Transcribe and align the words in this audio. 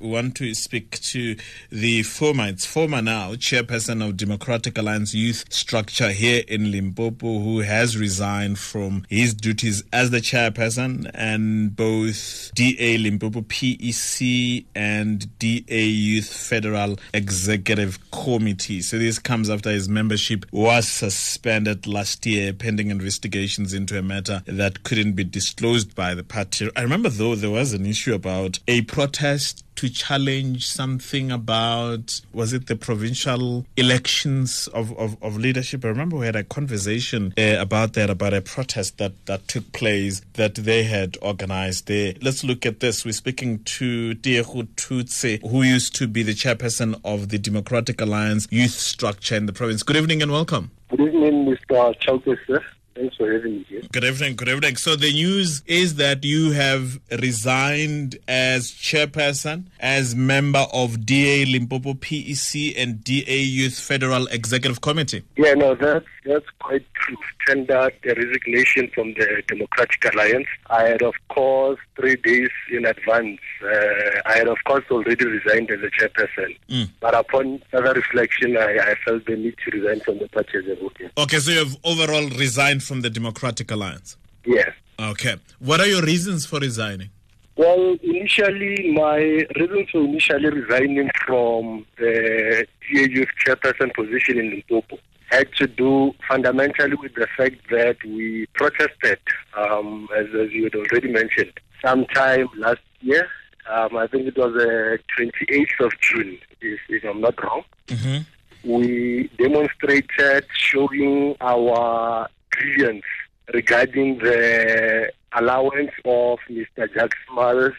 Want 0.00 0.36
to 0.36 0.54
speak 0.54 0.98
to 1.02 1.36
the 1.70 2.02
former, 2.04 2.46
it's 2.46 2.64
former 2.64 3.02
now, 3.02 3.34
chairperson 3.34 4.02
of 4.02 4.16
Democratic 4.16 4.78
Alliance 4.78 5.12
Youth 5.12 5.44
Structure 5.52 6.10
here 6.10 6.42
in 6.48 6.70
Limpopo, 6.70 7.38
who 7.40 7.60
has 7.60 7.98
resigned 7.98 8.58
from 8.58 9.04
his 9.10 9.34
duties 9.34 9.84
as 9.92 10.10
the 10.10 10.22
chairperson 10.22 11.10
and 11.12 11.76
both 11.76 12.50
DA 12.54 12.96
Limpopo 12.96 13.42
PEC 13.42 14.64
and 14.74 15.38
DA 15.38 15.84
Youth 15.84 16.32
Federal 16.32 16.98
Executive 17.12 17.98
Committee. 18.10 18.80
So 18.80 18.98
this 18.98 19.18
comes 19.18 19.50
after 19.50 19.70
his 19.70 19.86
membership 19.86 20.46
was 20.50 20.88
suspended 20.88 21.86
last 21.86 22.24
year 22.24 22.54
pending 22.54 22.90
investigations 22.90 23.74
into 23.74 23.98
a 23.98 24.02
matter 24.02 24.42
that 24.46 24.82
couldn't 24.82 25.12
be 25.12 25.24
disclosed 25.24 25.94
by 25.94 26.14
the 26.14 26.24
party. 26.24 26.70
I 26.74 26.80
remember 26.80 27.10
though 27.10 27.34
there 27.34 27.50
was 27.50 27.74
an 27.74 27.84
issue 27.84 28.14
about 28.14 28.60
a 28.66 28.80
protest 28.82 29.62
to 29.80 29.88
challenge 29.88 30.66
something 30.66 31.32
about 31.32 32.20
was 32.34 32.52
it 32.52 32.66
the 32.66 32.76
provincial 32.76 33.64
elections 33.78 34.68
of, 34.74 34.92
of, 34.98 35.16
of 35.22 35.38
leadership? 35.38 35.86
I 35.86 35.88
remember 35.88 36.18
we 36.18 36.26
had 36.26 36.36
a 36.36 36.44
conversation 36.44 37.32
uh, 37.38 37.56
about 37.58 37.94
that, 37.94 38.10
about 38.10 38.34
a 38.34 38.42
protest 38.42 38.98
that, 38.98 39.14
that 39.24 39.48
took 39.48 39.72
place 39.72 40.20
that 40.34 40.54
they 40.54 40.82
had 40.82 41.16
organized 41.22 41.86
there. 41.86 42.12
Let's 42.20 42.44
look 42.44 42.66
at 42.66 42.80
this. 42.80 43.06
We're 43.06 43.12
speaking 43.12 43.60
to 43.60 44.14
Tiego 44.16 44.68
Thotse, 44.76 45.40
who 45.50 45.62
used 45.62 45.96
to 45.96 46.06
be 46.06 46.22
the 46.24 46.34
chairperson 46.34 47.00
of 47.02 47.30
the 47.30 47.38
Democratic 47.38 48.02
Alliance 48.02 48.48
youth 48.50 48.72
structure 48.72 49.36
in 49.36 49.46
the 49.46 49.54
province. 49.54 49.82
Good 49.82 49.96
evening 49.96 50.20
and 50.20 50.30
welcome. 50.30 50.72
Good 50.90 51.00
evening, 51.00 51.46
Mr. 51.46 51.94
Chauke, 52.00 52.36
sir. 52.46 52.62
Thanks 52.94 53.16
for 53.16 53.32
having 53.32 53.58
me 53.58 53.66
here. 53.68 53.82
Good 53.92 54.04
evening, 54.04 54.36
good 54.36 54.48
evening. 54.48 54.76
So 54.76 54.96
the 54.96 55.12
news 55.12 55.62
is 55.66 55.94
that 55.96 56.24
you 56.24 56.52
have 56.52 57.00
resigned 57.20 58.18
as 58.26 58.72
chairperson, 58.72 59.64
as 59.78 60.14
member 60.14 60.66
of 60.72 61.06
DA 61.06 61.44
Limpopo 61.44 61.94
PEC 61.94 62.74
and 62.76 63.02
DA 63.04 63.38
Youth 63.38 63.78
Federal 63.78 64.26
Executive 64.26 64.80
Committee. 64.80 65.22
Yeah, 65.36 65.54
no, 65.54 65.74
that's 65.74 66.06
that's 66.24 66.46
quite 66.58 66.84
true. 66.94 67.16
Tendered 67.46 67.94
a 68.04 68.14
resignation 68.14 68.90
from 68.94 69.14
the 69.14 69.42
Democratic 69.48 70.12
Alliance. 70.12 70.46
I 70.68 70.82
had, 70.82 71.02
of 71.02 71.14
course, 71.28 71.78
three 71.96 72.16
days 72.16 72.50
in 72.70 72.84
advance. 72.84 73.40
Uh, 73.62 74.20
I 74.26 74.38
had, 74.38 74.48
of 74.48 74.58
course, 74.66 74.84
already 74.90 75.24
resigned 75.24 75.70
as 75.70 75.80
a 75.80 75.90
chairperson. 75.90 76.56
Mm. 76.68 76.90
But 77.00 77.14
upon 77.14 77.62
further 77.70 77.94
reflection, 77.94 78.56
I, 78.56 78.78
I 78.78 78.94
felt 79.04 79.26
the 79.26 79.36
need 79.36 79.56
to 79.64 79.78
resign 79.78 80.00
from 80.00 80.18
the 80.18 80.28
party 80.28 80.58
as 80.58 80.66
a. 80.66 81.20
Okay, 81.20 81.38
so 81.38 81.50
you 81.50 81.58
have 81.58 81.76
overall 81.84 82.28
resigned 82.30 82.79
from 82.80 83.00
the 83.02 83.10
Democratic 83.10 83.70
Alliance. 83.70 84.16
Yes. 84.44 84.70
Okay. 84.98 85.36
What 85.58 85.80
are 85.80 85.86
your 85.86 86.02
reasons 86.02 86.46
for 86.46 86.58
resigning? 86.58 87.10
Well, 87.56 87.96
initially, 88.02 88.92
my 88.92 89.16
reasons 89.56 89.90
for 89.90 90.04
initially 90.04 90.48
resigning 90.48 91.10
from 91.26 91.84
the 91.98 92.66
Youth 92.90 93.28
Chairperson 93.44 93.92
position 93.94 94.38
in 94.38 94.50
Limpopo 94.50 94.98
had 95.30 95.52
to 95.54 95.66
do 95.66 96.12
fundamentally 96.28 96.96
with 96.96 97.14
the 97.14 97.26
fact 97.36 97.56
that 97.70 97.96
we 98.04 98.46
protested, 98.54 99.18
um, 99.56 100.08
as, 100.16 100.26
as 100.34 100.50
you 100.52 100.64
had 100.64 100.74
already 100.74 101.08
mentioned, 101.08 101.52
sometime 101.84 102.48
last 102.56 102.80
year. 103.00 103.28
Um, 103.70 103.96
I 103.96 104.06
think 104.06 104.26
it 104.26 104.36
was 104.36 104.52
the 104.54 104.98
28th 105.18 105.86
of 105.86 105.92
June, 106.00 106.38
if, 106.60 106.80
if 106.88 107.04
I'm 107.04 107.20
not 107.20 107.42
wrong. 107.42 107.62
Mm-hmm. 107.86 108.70
We 108.70 109.30
demonstrated 109.38 110.46
showing 110.54 111.36
our 111.40 112.28
grievance 112.60 113.04
regarding 113.52 114.18
the 114.18 115.10
allowance 115.32 115.90
of 116.04 116.38
Mr. 116.50 116.92
Jacques 116.94 117.16
Smalle 117.26 117.72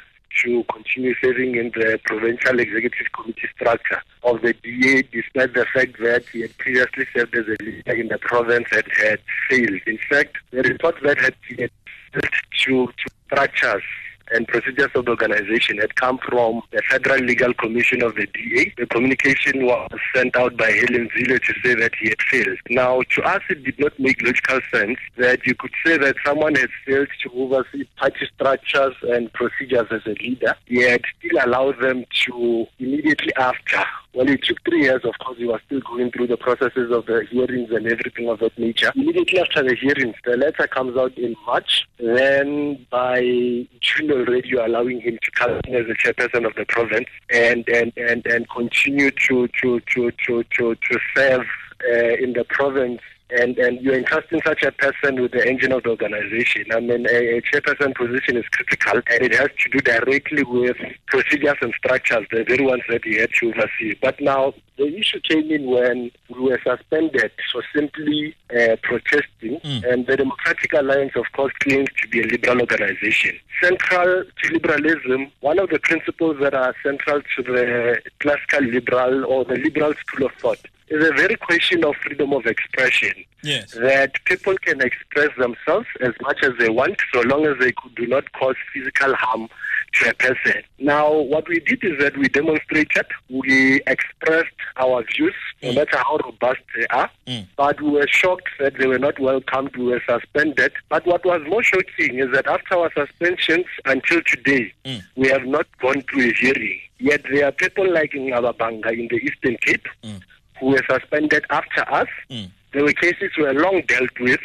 to 0.44 0.64
continue 0.74 1.14
serving 1.22 1.56
in 1.56 1.72
the 1.76 2.00
provincial 2.06 2.60
executive 2.60 3.12
committee 3.14 3.50
structure 3.56 4.02
of 4.24 4.42
the 4.42 4.54
DA, 4.54 5.02
despite 5.04 5.54
the 5.54 5.66
fact 5.74 6.00
that 6.02 6.24
he 6.32 6.42
had 6.42 6.58
previously 6.58 7.06
served 7.14 7.36
as 7.36 7.46
a 7.48 7.64
leader 7.64 7.94
in 7.94 8.08
the 8.08 8.18
province 8.18 8.68
and 8.72 8.84
had 8.98 9.20
failed. 9.50 9.82
In 9.86 10.00
fact, 10.10 10.38
the 10.52 10.62
report 10.64 10.96
that 11.04 11.20
had 11.20 11.36
been 11.50 11.70
to, 12.14 12.22
to 12.66 12.88
structures 13.26 13.84
and 14.34 14.48
procedures 14.48 14.92
of 14.96 15.06
the 15.06 15.12
organization 15.12 15.78
had 15.78 15.96
come 15.96 16.18
from 16.18 16.62
the 16.72 16.82
Federal 16.90 17.20
Legal 17.20 17.54
Commission 17.54 18.04
of 18.04 18.16
the 18.16 18.28
DA. 18.28 18.74
The 18.78 18.88
communication 18.88 19.66
was 19.66 19.90
sent 20.16 20.36
out 20.36 20.58
by 20.58 20.72
Helen 20.72 21.10
Zille 21.16 21.42
to 21.42 21.54
say 21.64 21.76
that 21.76 21.94
he 22.00 22.10
had 22.10 22.22
failed. 22.30 22.58
Now, 22.70 23.02
to 23.16 23.24
us, 23.24 23.42
it 23.50 23.64
did 23.64 23.80
not 23.80 24.00
make 24.00 24.22
logical 24.22 24.60
sense 24.74 24.98
that 25.18 25.46
you 25.46 25.56
could 25.56 25.72
say 25.86 25.98
that 25.98 26.16
someone 26.26 26.56
has 26.56 26.70
failed 26.86 27.10
to 27.24 27.32
oversee 27.34 27.86
party 27.98 28.28
structures 28.34 28.96
and 29.04 29.32
procedures 29.34 29.88
as 29.92 30.02
a 30.06 30.16
leader, 30.22 30.56
yet 30.68 31.02
still 31.20 31.46
allow 31.46 31.72
them 31.72 32.06
to 32.26 32.66
immediately 32.80 33.34
after 33.36 33.84
well, 34.14 34.28
it 34.28 34.44
took 34.44 34.58
three 34.66 34.82
years, 34.84 35.02
of 35.06 35.14
course, 35.24 35.38
he 35.38 35.46
was 35.46 35.62
still 35.66 35.80
going 35.82 36.12
through 36.12 36.28
the 36.28 36.38
processes 36.38 36.92
of 36.92 37.06
the 37.06 37.26
hearings 37.30 37.70
and 37.72 37.88
everything 37.88 38.30
of 38.30 38.40
that 38.40 38.58
nature. 38.58 38.92
Immediately 38.96 39.40
after 39.40 39.64
the 39.64 39.76
hearings, 39.76 40.16
the 40.26 40.36
letter 40.36 40.68
comes 40.68 40.98
out 40.98 41.18
in 41.18 41.36
March. 41.46 41.88
Then 41.98 42.86
by 42.90 43.22
June 43.22 44.12
already, 44.12 44.50
you're 44.50 44.66
allowing 44.66 45.00
him 45.00 45.18
to 45.22 45.32
come 45.32 45.52
in 45.66 45.76
as 45.76 45.88
the 45.88 45.96
chairperson 45.96 46.46
of 46.46 46.56
the 46.56 46.66
province 46.66 47.08
and, 47.30 47.68
and, 47.70 47.94
and, 47.96 48.26
and 48.26 48.50
continue 48.50 49.12
to, 49.12 49.48
to, 49.62 49.80
to, 49.94 50.12
to, 50.12 50.44
to, 50.44 50.76
to 50.76 51.00
serve 51.16 51.46
uh, 51.90 52.16
in 52.20 52.34
the 52.34 52.46
province 52.50 53.02
and 53.40 53.58
and 53.58 53.82
you're 53.82 53.98
entrusting 53.98 54.42
such 54.46 54.64
a 54.64 54.72
person 54.72 55.22
with 55.22 55.32
the 55.32 55.48
engine 55.48 55.72
of 55.72 55.84
the 55.84 55.90
organization. 55.90 56.66
I 56.72 56.80
mean, 56.80 57.06
a, 57.08 57.38
a 57.38 57.42
chairperson 57.42 57.96
position 57.96 58.38
is 58.38 58.46
critical, 58.52 59.02
and 59.12 59.22
it 59.24 59.34
has 59.36 59.50
to 59.64 59.70
do 59.70 59.80
directly 59.80 60.44
with 60.44 60.78
procedures 61.08 61.58
and 61.62 61.74
structures, 61.78 62.26
the 62.32 62.44
very 62.44 62.66
ones 62.66 62.84
that 62.90 63.04
he 63.04 63.18
had 63.18 63.30
to 63.40 63.50
oversee. 63.50 63.96
But 64.02 64.20
now 64.22 64.54
the 64.78 64.88
issue 64.98 65.20
came 65.22 65.52
in 65.52 65.68
when 65.70 66.12
we 66.30 66.40
were 66.50 66.60
suspended 66.66 67.32
for 67.52 67.64
simply 67.76 68.36
uh, 68.50 68.76
protesting, 68.84 69.28
Mm. 69.42 69.92
and 69.92 70.08
the 70.08 70.18
Democratic 70.18 70.72
Alliance, 70.74 71.14
of 71.16 71.26
course, 71.34 71.52
claims 71.62 71.90
to 72.02 72.08
be 72.08 72.22
a 72.22 72.26
liberal 72.26 72.62
organization. 72.62 73.38
Central 73.62 74.24
to 74.24 74.54
liberalism, 74.54 75.32
one 75.42 75.58
of 75.60 75.70
the 75.70 75.80
principles 75.80 76.38
that 76.42 76.54
are 76.54 76.76
central 76.84 77.22
to 77.36 77.44
the 77.44 78.02
classical 78.20 78.62
liberal 78.64 79.26
or 79.26 79.44
the 79.46 79.56
liberal 79.56 79.94
school 79.96 80.28
of 80.28 80.34
thought 80.36 80.60
is 80.92 81.04
a 81.10 81.14
very 81.14 81.36
question 81.38 81.84
of 81.86 81.96
freedom 82.04 82.34
of 82.34 82.46
expression 82.46 83.14
Yes. 83.44 83.72
that 83.72 84.12
people 84.26 84.56
can 84.58 84.82
express 84.82 85.30
themselves 85.38 85.88
as 86.02 86.14
much 86.22 86.40
as 86.44 86.52
they 86.60 86.70
want 86.70 86.98
so 87.14 87.22
long 87.22 87.46
as 87.48 87.58
they 87.60 87.72
do 87.96 88.06
not 88.08 88.32
cause 88.34 88.56
physical 88.74 89.16
harm 89.16 89.48
to 89.94 90.10
a 90.10 90.14
person. 90.14 90.62
Now, 90.80 91.12
what 91.12 91.48
we 91.50 91.60
did 91.60 91.84
is 91.84 92.00
that 92.00 92.16
we 92.18 92.28
demonstrated, 92.30 93.06
we 93.30 93.82
expressed 93.88 94.56
our 94.78 95.04
views, 95.04 95.34
no 95.64 95.72
Mm. 95.72 95.76
matter 95.76 95.98
how 95.98 96.18
robust 96.24 96.62
they 96.76 96.86
are, 96.88 97.10
Mm. 97.28 97.46
but 97.58 97.82
we 97.82 97.90
were 97.92 98.08
shocked 98.08 98.48
that 98.60 98.76
they 98.78 98.88
were 98.88 99.00
not 99.00 99.20
welcomed, 99.20 99.76
we 99.76 99.86
were 99.86 100.02
suspended. 100.08 100.72
But 100.90 101.06
what 101.06 101.26
was 101.26 101.42
more 101.48 101.64
shocking 101.64 102.20
is 102.20 102.32
that 102.32 102.48
after 102.48 102.76
our 102.78 102.92
suspensions 102.94 103.66
until 103.86 104.22
today, 104.22 104.74
Mm. 104.86 105.02
we 105.16 105.28
have 105.30 105.46
not 105.46 105.68
gone 105.80 106.02
to 106.14 106.20
a 106.30 106.34
hearing. 106.34 106.80
Yet 107.00 107.24
there 107.32 107.46
are 107.48 107.52
people 107.52 107.92
like 107.92 108.14
in 108.14 108.28
Ababanga 108.28 108.92
in 108.94 109.08
the 109.10 109.18
Eastern 109.18 109.58
Cape 109.58 109.88
Mm. 110.06 110.22
Who 110.62 110.68
were 110.68 110.84
suspended 110.90 111.44
after 111.50 111.82
us. 111.92 112.08
Mm. 112.30 112.50
There 112.72 112.84
were 112.84 112.94
cases 112.94 113.32
were 113.38 113.54
long 113.54 113.82
dealt 113.88 114.18
with. 114.22 114.40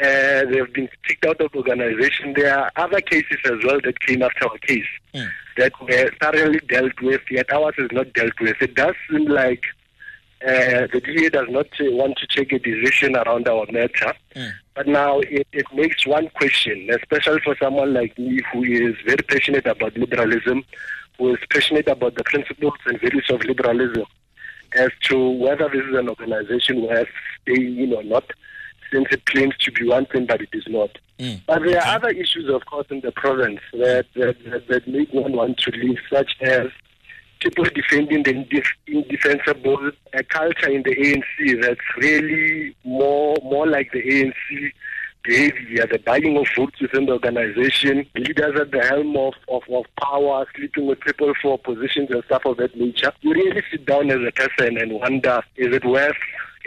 Uh, 0.00 0.44
they 0.50 0.58
have 0.58 0.72
been 0.72 0.88
kicked 1.06 1.24
out 1.26 1.40
of 1.40 1.52
the 1.52 1.58
organization. 1.58 2.32
There 2.34 2.56
are 2.58 2.70
other 2.76 3.00
cases 3.00 3.38
as 3.44 3.58
well 3.64 3.78
that 3.84 4.00
came 4.00 4.22
after 4.22 4.44
our 4.48 4.58
case 4.58 4.86
Mm. 5.14 5.28
that 5.58 5.72
were 5.80 6.10
thoroughly 6.20 6.60
dealt 6.68 7.00
with, 7.02 7.20
yet 7.30 7.52
ours 7.52 7.74
is 7.78 7.90
not 7.92 8.12
dealt 8.14 8.32
with. 8.40 8.56
It 8.60 8.74
does 8.74 8.94
seem 9.10 9.26
like 9.26 9.64
uh, 10.46 10.86
the 10.92 11.00
DA 11.04 11.28
does 11.30 11.46
not 11.48 11.66
uh, 11.80 11.84
want 11.92 12.16
to 12.18 12.26
take 12.26 12.52
a 12.52 12.58
decision 12.58 13.16
around 13.16 13.46
our 13.48 13.66
matter. 13.70 14.12
Mm. 14.34 14.50
But 14.74 14.86
now 14.88 15.20
it, 15.20 15.46
it 15.52 15.66
makes 15.74 16.04
one 16.06 16.28
question, 16.30 16.88
especially 16.90 17.40
for 17.44 17.56
someone 17.62 17.94
like 17.94 18.18
me 18.18 18.40
who 18.52 18.64
is 18.64 18.94
very 19.06 19.22
passionate 19.28 19.66
about 19.66 19.96
liberalism, 19.96 20.64
who 21.18 21.34
is 21.34 21.40
passionate 21.50 21.86
about 21.88 22.16
the 22.16 22.24
principles 22.24 22.74
and 22.86 23.00
values 23.00 23.26
of 23.30 23.40
liberalism, 23.44 24.04
as 24.74 24.90
to 25.04 25.30
whether 25.30 25.68
this 25.68 25.82
is 25.84 25.96
an 25.96 26.08
organization 26.08 26.82
worth 26.82 27.08
staying 27.42 27.78
in 27.78 27.92
or 27.92 28.02
not, 28.02 28.24
since 28.92 29.06
it 29.10 29.24
claims 29.26 29.56
to 29.58 29.72
be 29.72 29.88
one 29.88 30.06
thing, 30.06 30.26
but 30.26 30.40
it 30.40 30.50
is 30.52 30.64
not. 30.68 30.90
Mm. 31.18 31.40
But 31.46 31.62
there 31.64 31.80
are 31.80 31.96
other 31.96 32.10
issues, 32.10 32.48
of 32.52 32.64
course, 32.66 32.86
in 32.90 33.00
the 33.00 33.12
province 33.12 33.60
that, 33.72 34.06
that, 34.14 34.36
that, 34.44 34.68
that 34.68 34.88
make 34.88 35.12
one 35.12 35.32
want 35.32 35.58
to 35.58 35.70
leave, 35.70 35.98
such 36.10 36.32
as 36.40 36.68
people 37.40 37.64
defending 37.64 38.22
the 38.22 38.32
indef- 38.32 38.66
indefensible, 38.86 39.90
a 40.12 40.24
culture 40.24 40.70
in 40.70 40.82
the 40.82 40.96
ANC 40.96 41.62
that's 41.62 41.80
really 41.98 42.74
more 42.84 43.36
more 43.42 43.66
like 43.66 43.92
the 43.92 44.02
ANC 44.02 44.72
behavior, 45.24 45.86
the 45.90 45.98
buying 45.98 46.36
of 46.36 46.46
votes 46.56 46.80
within 46.80 47.06
the 47.06 47.12
organization, 47.12 48.06
leaders 48.14 48.60
at 48.60 48.70
the 48.70 48.84
helm 48.84 49.16
of, 49.16 49.34
of, 49.48 49.62
of 49.70 49.84
power, 50.00 50.46
sleeping 50.54 50.86
with 50.86 51.00
people 51.00 51.32
for 51.40 51.58
positions 51.58 52.10
and 52.10 52.22
stuff 52.24 52.44
of 52.44 52.58
that 52.58 52.76
nature. 52.76 53.12
You 53.22 53.32
really 53.32 53.62
sit 53.70 53.86
down 53.86 54.10
as 54.10 54.18
a 54.26 54.32
person 54.32 54.78
and 54.78 54.92
wonder, 54.92 55.42
is 55.56 55.74
it 55.74 55.84
worth 55.84 56.16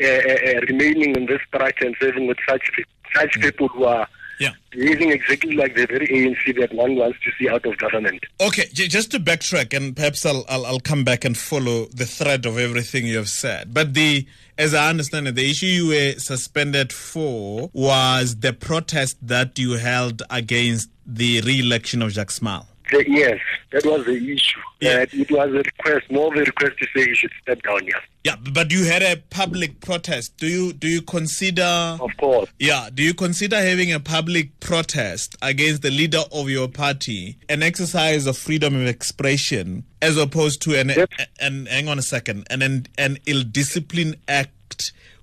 uh, 0.04 0.08
uh, 0.08 0.62
remaining 0.68 1.16
in 1.16 1.26
this 1.28 1.40
structure 1.48 1.86
and 1.86 1.96
serving 2.00 2.28
with 2.28 2.38
such 2.48 2.70
such 3.16 3.40
people 3.40 3.68
who 3.70 3.86
are 3.86 4.08
Yeah. 4.40 4.52
behaving 4.72 5.12
exactly 5.12 5.56
like 5.56 5.76
the 5.76 5.86
very 5.88 6.08
ANC 6.08 6.60
that 6.60 6.74
one 6.74 6.96
wants 6.96 7.18
to 7.24 7.32
see 7.40 7.50
out 7.50 7.66
of 7.66 7.78
government. 7.78 8.24
Okay, 8.40 8.66
j- 8.74 8.88
just 8.88 9.12
to 9.12 9.20
backtrack, 9.20 9.76
and 9.76 9.96
perhaps 9.96 10.26
I'll, 10.26 10.46
I'll 10.48 10.66
I'll 10.66 10.80
come 10.80 11.04
back 11.04 11.26
and 11.26 11.36
follow 11.38 11.86
the 11.88 12.06
thread 12.06 12.46
of 12.46 12.58
everything 12.58 13.06
you 13.08 13.18
have 13.18 13.30
said. 13.30 13.74
But 13.74 13.94
the, 13.96 14.28
as 14.58 14.74
I 14.74 14.90
understand 14.90 15.28
it, 15.28 15.36
the 15.36 15.50
issue 15.50 15.66
you 15.66 15.88
were 15.88 16.20
suspended 16.20 16.94
for 16.94 17.70
was 17.74 18.38
the 18.38 18.54
protest 18.54 19.18
that 19.24 19.58
you 19.58 19.72
held 19.74 20.22
against 20.30 20.90
the 21.06 21.42
re-election 21.42 22.02
of 22.02 22.12
Jacques 22.12 22.32
Smalle. 22.32 22.68
The, 22.92 23.04
yes, 23.08 23.40
that 23.72 23.86
was 23.86 24.06
the 24.06 24.16
issue. 24.16 24.60
Yeah. 24.80 24.98
That 25.00 25.14
it 25.14 25.30
was 25.32 25.50
a 25.50 25.58
request, 25.64 26.10
more 26.12 26.28
of 26.32 26.38
a 26.38 26.44
request 26.44 26.78
to 26.80 26.88
say 26.96 27.08
he 27.08 27.16
should 27.16 27.32
step 27.42 27.62
down. 27.64 27.86
Yeah, 27.86 28.00
Yeah, 28.24 28.36
but 28.54 28.72
you 28.72 28.86
had 28.86 29.02
a 29.04 29.18
public 29.30 29.82
protest. 29.82 30.38
Do 30.38 30.48
you 30.48 30.74
do 30.74 30.88
you 30.88 31.02
consider? 31.02 31.64
of 32.00 32.12
course. 32.18 32.50
Yeah, 32.60 32.90
do 32.94 33.04
you 33.04 33.14
consider 33.14 33.58
having 33.58 33.92
a 33.92 34.00
public 34.00 34.60
protest 34.60 35.36
against 35.42 35.82
the 35.82 35.90
leader 35.92 36.22
of 36.32 36.50
your 36.50 36.68
party 36.68 37.38
an 37.50 37.64
exercise 37.64 38.26
of 38.28 38.38
freedom 38.38 38.76
of 38.76 38.88
expression 38.88 39.84
as 40.02 40.18
opposed 40.18 40.62
to 40.64 40.80
an 40.80 40.90
Yes. 40.90 41.08
an 41.40 41.66
hang 41.66 41.88
on 41.90 41.98
a 42.00 42.02
second 42.04 42.46
an 42.50 42.62
an, 42.62 42.86
an 42.98 43.18
ill-disciplined 43.26 44.18
act 44.28 44.52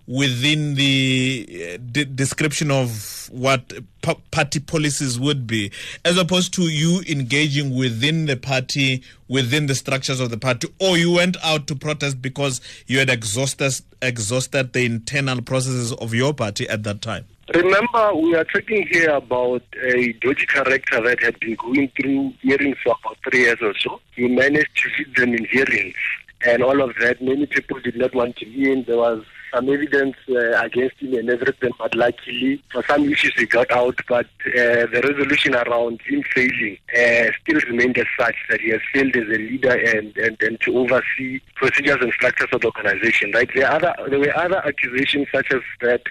within 0.07 0.75
the 0.75 1.47
eh, 1.51 1.79
de- 1.91 2.05
description 2.05 2.71
of 2.71 3.29
what 3.33 3.73
pa- 4.03 4.17
party 4.31 4.61
policies 4.61 5.19
would 5.19 5.47
be 5.47 5.73
as 6.05 6.19
opposed 6.19 6.53
to 6.53 6.63
you 6.63 7.03
engaging 7.09 7.75
within 7.75 8.27
the 8.27 8.37
party 8.37 9.03
within 9.29 9.67
the 9.67 9.75
structures 9.75 10.21
of 10.21 10.31
the 10.31 10.37
party 10.37 10.69
or 10.79 10.99
you 10.99 11.13
went 11.13 11.37
out 11.43 11.67
to 11.67 11.75
protest 11.75 12.21
because 12.21 12.61
you 12.87 12.99
had 12.99 13.09
exhausted 13.09 13.73
exhausted 14.03 14.73
the 14.75 14.85
internal 14.85 15.41
processes 15.41 15.93
of 15.95 16.13
your 16.13 16.35
party 16.35 16.69
at 16.69 16.83
that 16.83 17.01
time 17.01 17.25
Remember, 17.53 18.15
we 18.15 18.35
are 18.35 18.45
talking 18.45 18.87
here 18.91 19.11
about 19.11 19.63
a 19.83 20.13
dodgy 20.15 20.47
character 20.47 21.01
that 21.03 21.23
had 21.23 21.39
been 21.41 21.57
going 21.57 21.91
through 21.95 22.33
hearings 22.41 22.79
for 22.83 22.97
about 23.05 23.19
three 23.23 23.41
years 23.41 23.59
or 23.61 23.75
so. 23.81 24.01
He 24.17 24.29
managed 24.29 24.75
to 24.83 24.89
hit 24.97 25.15
them 25.15 25.35
in 25.35 25.45
hearings 25.45 25.95
and 26.47 26.63
all 26.63 26.81
of 26.81 26.95
that. 27.01 27.21
Many 27.21 27.45
people 27.45 27.81
did 27.81 27.97
not 27.97 28.15
want 28.15 28.37
to 28.37 28.47
be 28.47 28.73
in. 28.73 28.85
There 28.85 28.97
was 28.97 29.25
some 29.55 29.69
evidence 29.69 30.17
uh, 30.29 30.63
against 30.63 30.97
him 31.01 31.15
and 31.15 31.31
everything, 31.31 31.71
but 31.79 31.95
luckily, 31.95 32.63
for 32.73 32.83
some 32.85 33.09
issues, 33.11 33.33
he 33.37 33.47
got 33.47 33.71
out. 33.71 33.99
But 34.09 34.27
uh, 34.47 34.87
the 34.93 35.01
resolution 35.05 35.55
around 35.55 36.01
him 36.03 36.23
failing 36.35 36.79
uh, 36.97 37.31
still 37.43 37.61
remained 37.69 37.99
as 37.99 38.07
such 38.19 38.37
that 38.51 38.61
he 38.61 38.71
has 38.71 38.81
failed 38.93 39.15
as 39.17 39.25
a 39.29 39.39
leader 39.39 39.75
and, 39.75 40.17
and, 40.17 40.43
and 40.43 40.61
to 40.63 40.79
oversee 40.79 41.41
procedures 41.55 41.99
and 42.01 42.13
structures 42.13 42.49
of 42.53 42.61
the 42.61 42.67
organization. 42.77 43.33
Right? 43.33 43.49
There, 43.55 43.71
other, 43.71 43.95
there 44.09 44.19
were 44.19 44.37
other 44.37 44.65
accusations 44.67 45.29
such 45.33 45.51
as 45.53 45.61
that 45.81 46.03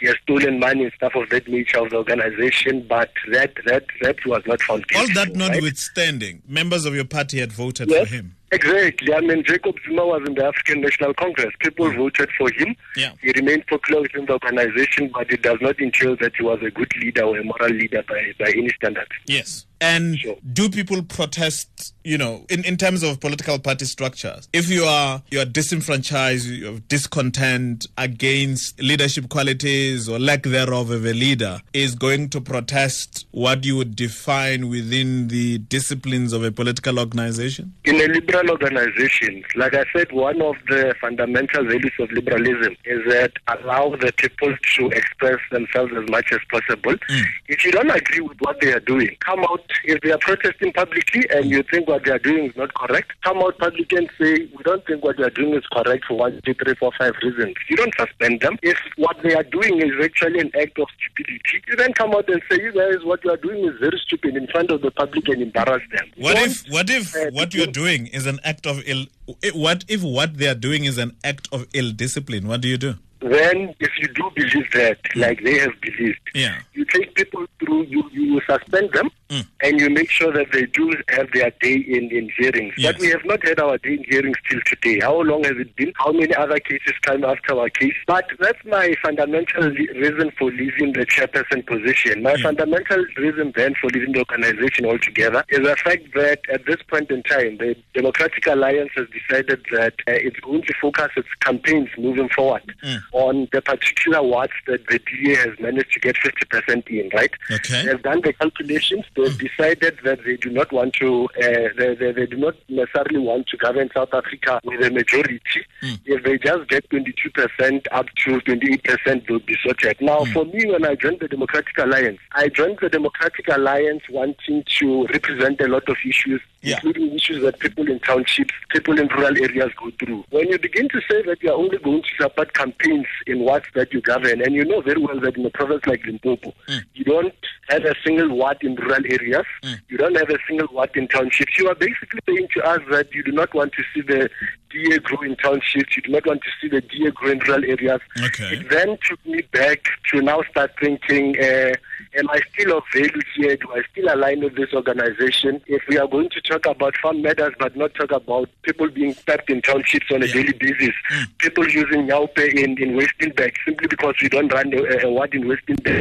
he 0.00 0.06
has 0.08 0.16
stolen 0.22 0.58
money 0.58 0.84
and 0.84 0.92
stuff 0.94 1.14
of 1.14 1.28
that 1.30 1.46
nature 1.48 1.78
of 1.78 1.90
the 1.90 1.96
organization, 1.96 2.84
but 2.88 3.10
that 3.30 3.54
that 3.66 3.84
that 4.00 4.16
was 4.26 4.42
not 4.46 4.60
found 4.62 4.84
all 4.96 5.06
that 5.14 5.28
right? 5.28 5.36
notwithstanding 5.36 6.42
members 6.48 6.84
of 6.84 6.94
your 6.94 7.04
party 7.04 7.38
had 7.38 7.52
voted 7.52 7.88
Yes. 7.88 8.08
for 8.08 8.14
him 8.14 8.36
Exactly. 8.52 9.14
I 9.14 9.20
mean, 9.20 9.42
Jacob 9.44 9.76
Zuma 9.84 10.06
was 10.06 10.22
in 10.26 10.34
the 10.34 10.44
African 10.44 10.82
National 10.82 11.14
Congress. 11.14 11.54
People 11.58 11.86
mm. 11.86 11.96
voted 11.96 12.28
for 12.36 12.50
him. 12.52 12.76
Yeah. 12.96 13.12
He 13.22 13.32
remained 13.32 13.66
popular 13.66 14.02
within 14.02 14.26
the 14.26 14.34
organization, 14.34 15.10
but 15.12 15.30
it 15.30 15.40
does 15.40 15.58
not 15.62 15.80
entail 15.80 16.16
that 16.16 16.36
he 16.36 16.44
was 16.44 16.60
a 16.62 16.70
good 16.70 16.94
leader 17.00 17.22
or 17.22 17.38
a 17.38 17.44
moral 17.44 17.70
leader 17.70 18.04
by, 18.06 18.32
by 18.38 18.50
any 18.50 18.68
standard. 18.70 19.08
Yes. 19.26 19.64
And 19.82 20.16
Sure. 20.18 20.36
do 20.52 20.68
people 20.70 21.02
protest, 21.02 21.92
you 22.04 22.16
know, 22.16 22.46
in, 22.48 22.64
in 22.64 22.76
terms 22.76 23.02
of 23.02 23.18
political 23.18 23.58
party 23.58 23.84
structures? 23.84 24.48
If 24.52 24.70
you 24.70 24.84
are 24.84 25.22
you 25.30 25.40
are 25.40 25.44
disenfranchised, 25.44 26.46
you're 26.48 26.78
discontent 26.88 27.88
against 27.98 28.80
leadership 28.80 29.28
qualities 29.28 30.08
or 30.08 30.20
lack 30.20 30.44
thereof 30.44 30.90
of 30.90 31.04
a 31.04 31.12
leader, 31.12 31.60
is 31.72 31.96
going 31.96 32.28
to 32.30 32.40
protest 32.40 33.26
what 33.32 33.64
you 33.64 33.76
would 33.76 33.96
define 33.96 34.68
within 34.68 35.28
the 35.28 35.58
disciplines 35.58 36.32
of 36.32 36.44
a 36.44 36.52
political 36.52 37.00
organization? 37.00 37.74
In 37.84 37.96
a 37.96 38.06
liberal 38.06 38.50
organization, 38.50 39.42
like 39.56 39.74
I 39.74 39.84
said, 39.92 40.12
one 40.12 40.40
of 40.42 40.54
the 40.68 40.94
fundamental 41.00 41.64
values 41.64 41.92
of 41.98 42.10
liberalism 42.12 42.76
is 42.84 43.00
that 43.08 43.32
allow 43.48 43.96
the 43.96 44.12
people 44.16 44.54
to 44.76 44.88
express 44.90 45.40
themselves 45.50 45.92
as 45.96 46.08
much 46.08 46.30
as 46.32 46.38
possible. 46.50 46.94
Mm. 47.10 47.24
If 47.48 47.64
you 47.64 47.72
don't 47.72 47.90
agree 47.90 48.20
with 48.20 48.38
what 48.40 48.60
they 48.60 48.72
are 48.72 48.80
doing, 48.80 49.16
come 49.24 49.40
out. 49.40 49.71
If 49.84 50.00
they 50.02 50.12
are 50.12 50.18
protesting 50.18 50.72
publicly 50.72 51.24
and 51.30 51.46
you 51.50 51.62
think 51.70 51.88
what 51.88 52.04
they 52.04 52.12
are 52.12 52.18
doing 52.18 52.46
is 52.50 52.56
not 52.56 52.72
correct, 52.74 53.12
come 53.22 53.38
out 53.38 53.58
publicly 53.58 53.98
and 53.98 54.10
say, 54.18 54.48
we 54.56 54.62
don't 54.64 54.84
think 54.86 55.04
what 55.04 55.16
they 55.16 55.24
are 55.24 55.30
doing 55.30 55.54
is 55.54 55.64
correct 55.72 56.04
for 56.06 56.16
one, 56.18 56.40
two, 56.44 56.54
three, 56.54 56.74
four, 56.74 56.92
five 56.98 57.14
reasons. 57.22 57.54
You 57.68 57.76
don't 57.76 57.94
suspend 57.98 58.40
them. 58.40 58.58
If 58.62 58.78
what 58.96 59.16
they 59.22 59.34
are 59.34 59.42
doing 59.44 59.80
is 59.80 59.92
actually 60.02 60.40
an 60.40 60.50
act 60.60 60.78
of 60.78 60.88
stupidity, 60.98 61.62
you 61.68 61.76
then 61.76 61.92
come 61.92 62.14
out 62.14 62.28
and 62.28 62.42
say, 62.50 62.60
you 62.62 62.72
guys, 62.72 63.04
what 63.04 63.24
you 63.24 63.30
are 63.30 63.36
doing 63.36 63.64
is 63.64 63.78
very 63.80 63.98
stupid 64.06 64.36
in 64.36 64.46
front 64.48 64.70
of 64.70 64.82
the 64.82 64.90
public 64.90 65.28
and 65.28 65.42
embarrass 65.42 65.82
them. 65.92 66.10
What 66.16 66.34
Don't, 66.36 66.46
if 66.50 66.64
what 66.70 66.90
if 66.90 67.14
uh, 67.16 67.30
what 67.32 67.54
you're 67.54 67.66
doing 67.66 68.06
is 68.08 68.26
an 68.26 68.40
act 68.44 68.66
of 68.66 68.82
ill 68.86 69.06
what 69.54 69.84
if 69.88 70.02
what 70.02 70.36
they 70.36 70.48
are 70.48 70.54
doing 70.54 70.84
is 70.84 70.98
an 70.98 71.16
act 71.24 71.48
of 71.52 71.66
ill 71.72 71.92
discipline? 71.92 72.48
What 72.48 72.60
do 72.60 72.68
you 72.68 72.76
do? 72.76 72.94
then 73.22 73.74
if 73.80 73.90
you 74.00 74.08
do 74.08 74.30
believe 74.34 74.70
that, 74.72 74.98
like 75.14 75.42
they 75.44 75.58
have 75.58 75.80
believed, 75.80 76.18
Yeah. 76.34 76.58
you 76.74 76.84
take 76.86 77.14
people 77.14 77.46
through, 77.60 77.84
you, 77.84 78.02
you 78.12 78.40
suspend 78.48 78.90
them, 78.92 79.10
Mm. 79.32 79.46
and 79.62 79.80
you 79.80 79.88
make 79.88 80.10
sure 80.10 80.30
that 80.32 80.52
they 80.52 80.66
do 80.66 80.92
have 81.08 81.28
their 81.32 81.50
day 81.62 81.76
in, 81.76 82.10
in 82.10 82.28
hearings. 82.36 82.74
Yes. 82.76 82.92
But 82.92 83.00
we 83.00 83.08
have 83.08 83.24
not 83.24 83.42
had 83.48 83.58
our 83.60 83.78
day 83.78 83.94
in 83.94 84.04
hearings 84.08 84.36
till 84.50 84.60
today. 84.66 85.00
How 85.00 85.20
long 85.22 85.44
has 85.44 85.56
it 85.56 85.74
been? 85.76 85.92
How 85.96 86.12
many 86.12 86.34
other 86.34 86.58
cases 86.58 86.92
come 87.02 87.24
after 87.24 87.58
our 87.58 87.70
case? 87.70 87.94
But 88.06 88.26
that's 88.38 88.62
my 88.66 88.94
fundamental 89.02 89.70
reason 89.70 90.32
for 90.38 90.50
leaving 90.50 90.92
the 90.92 91.06
chairperson 91.06 91.66
position. 91.66 92.22
My 92.22 92.34
Mm. 92.34 92.42
fundamental 92.42 93.04
reason 93.16 93.52
then 93.56 93.74
for 93.80 93.88
leaving 93.88 94.12
the 94.12 94.18
organization 94.20 94.84
altogether 94.84 95.44
is 95.48 95.60
the 95.66 95.76
fact 95.76 96.12
that 96.14 96.40
at 96.52 96.66
this 96.66 96.82
point 96.88 97.10
in 97.10 97.22
time, 97.22 97.56
the 97.58 97.74
Democratic 97.94 98.46
Alliance 98.46 98.90
has 98.96 99.06
decided 99.18 99.60
that 99.72 99.94
uh, 100.08 100.12
it's 100.12 100.40
going 100.40 100.62
to 100.62 100.74
focus 100.80 101.08
its 101.16 101.28
campaigns 101.40 101.88
moving 101.96 102.28
forward 102.28 102.62
Mm. 102.84 102.98
on 103.12 103.48
the 103.52 103.62
particular 103.62 104.22
wards 104.22 104.52
that 104.66 104.86
the 104.88 104.98
DA 104.98 105.34
has 105.36 105.58
managed 105.60 105.92
to 105.92 106.00
get 106.00 106.16
50% 106.16 106.88
in, 106.88 107.08
right? 107.14 107.30
Okay. 107.50 107.86
They've 107.86 108.02
done 108.02 108.20
the 108.22 108.32
calculations. 108.32 109.04
They've 109.22 109.32
mm. 109.38 109.48
decided 109.56 109.98
that 110.04 110.24
they 110.24 110.36
do 110.36 110.50
not 110.50 110.72
want 110.72 110.94
to, 110.94 111.28
uh, 111.40 111.68
they, 111.76 111.94
they, 111.94 112.12
they 112.12 112.26
do 112.26 112.36
not 112.36 112.54
necessarily 112.68 113.18
want 113.18 113.46
to 113.48 113.56
govern 113.56 113.88
South 113.94 114.12
Africa 114.12 114.60
with 114.64 114.82
a 114.82 114.90
majority. 114.90 115.40
Mm. 115.82 116.00
If 116.06 116.24
they 116.24 116.38
just 116.38 116.68
get 116.68 116.88
22% 116.90 117.86
up 117.92 118.06
to 118.24 118.40
28%, 118.40 119.26
they'll 119.26 119.38
be 119.38 119.56
sorted. 119.64 119.96
Now, 120.00 120.18
mm. 120.20 120.32
for 120.32 120.44
me, 120.44 120.70
when 120.70 120.84
I 120.84 120.94
joined 120.96 121.20
the 121.20 121.28
Democratic 121.28 121.76
Alliance, 121.78 122.18
I 122.32 122.48
joined 122.48 122.78
the 122.80 122.88
Democratic 122.88 123.46
Alliance 123.48 124.02
wanting 124.10 124.64
to 124.78 125.06
represent 125.06 125.60
a 125.60 125.68
lot 125.68 125.88
of 125.88 125.96
issues, 126.06 126.40
Yeah. 126.62 126.76
including 126.82 127.14
issues 127.14 127.42
that 127.42 127.58
people 127.58 127.88
in 127.90 127.98
townships, 128.00 128.54
people 128.70 128.98
in 128.98 129.08
rural 129.08 129.36
areas 129.36 129.70
go 129.80 129.90
through. 129.98 130.24
When 130.30 130.48
you 130.48 130.58
begin 130.58 130.88
to 130.90 131.00
say 131.10 131.22
that 131.22 131.42
you're 131.42 131.54
only 131.54 131.78
going 131.78 132.02
to 132.02 132.08
support 132.20 132.54
campaigns 132.54 133.06
in 133.26 133.40
wards 133.40 133.66
that 133.74 133.92
you 133.92 134.00
govern, 134.00 134.40
and 134.42 134.54
you 134.54 134.64
know 134.64 134.80
very 134.80 135.00
well 135.00 135.18
that 135.20 135.36
in 135.36 135.44
a 135.46 135.50
province 135.50 135.84
like 135.86 136.04
Limpopo, 136.06 136.52
you 136.94 137.04
don't 137.04 137.34
have 137.68 137.84
a 137.84 137.94
single 138.04 138.28
ward 138.36 138.58
in 138.62 138.74
rural 138.76 139.04
areas, 139.12 139.44
mm. 139.62 139.80
you 139.88 139.98
don't 139.98 140.16
have 140.16 140.30
a 140.30 140.38
single 140.48 140.68
ward 140.72 140.90
in 140.94 141.08
townships. 141.08 141.58
You 141.58 141.68
are 141.68 141.74
basically 141.74 142.20
saying 142.26 142.48
to 142.54 142.62
us 142.64 142.80
that 142.90 143.12
you 143.14 143.22
do 143.22 143.32
not 143.32 143.54
want 143.54 143.72
to 143.74 143.82
see 143.94 144.00
the 144.00 144.30
DA 144.72 144.98
grow 144.98 145.20
in 145.22 145.36
townships, 145.36 145.96
you 145.96 146.02
do 146.02 146.12
not 146.12 146.26
want 146.26 146.42
to 146.42 146.48
see 146.60 146.68
the 146.68 146.80
DA 146.80 147.10
grow 147.10 147.30
in 147.32 147.38
rural 147.40 147.64
areas. 147.64 148.00
Okay. 148.24 148.56
It 148.56 148.70
then 148.70 148.96
took 149.06 149.24
me 149.26 149.42
back 149.52 149.84
to 150.10 150.20
now 150.22 150.42
start 150.50 150.72
thinking, 150.80 151.36
uh, 151.38 151.72
am 152.16 152.30
I 152.30 152.40
still 152.52 152.78
of 152.78 152.84
value 152.94 153.20
here? 153.36 153.56
Do 153.56 153.68
I 153.74 153.82
still 153.92 154.12
align 154.14 154.40
with 154.42 154.56
this 154.56 154.72
organization? 154.72 155.60
If 155.66 155.82
we 155.88 155.98
are 155.98 156.08
going 156.08 156.30
to 156.30 156.40
talk 156.40 156.66
about 156.66 156.94
farm 156.96 157.22
matters 157.22 157.54
but 157.58 157.76
not 157.76 157.94
talk 157.94 158.12
about 158.12 158.48
people 158.62 158.88
being 158.90 159.14
tapped 159.14 159.50
in 159.50 159.60
townships 159.62 160.06
on 160.10 160.22
a 160.22 160.26
Yeah. 160.26 160.32
daily 160.34 160.52
basis, 160.52 160.94
people 161.38 161.68
using 161.68 162.06
nyaope 162.06 162.38
in, 162.38 162.78
in 162.82 162.96
Westenburg 162.98 163.52
simply 163.64 163.88
because 163.88 164.14
we 164.22 164.28
don't 164.28 164.52
run 164.52 164.72
a, 164.72 165.06
a 165.06 165.10
ward 165.10 165.34
in 165.34 165.42
Westenburg, 165.44 166.00